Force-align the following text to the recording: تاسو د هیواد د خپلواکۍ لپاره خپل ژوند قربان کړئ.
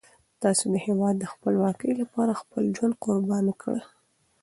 تاسو 0.41 0.63
د 0.73 0.75
هیواد 0.87 1.15
د 1.19 1.25
خپلواکۍ 1.33 1.91
لپاره 2.01 2.39
خپل 2.41 2.63
ژوند 2.75 2.93
قربان 3.03 3.45
کړئ. 3.61 3.81